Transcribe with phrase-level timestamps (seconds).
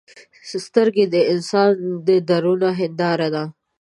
[0.65, 1.71] سترګې د انسان
[2.07, 3.43] د درون هنداره ده